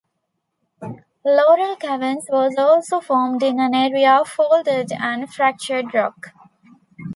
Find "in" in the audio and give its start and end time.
3.43-3.59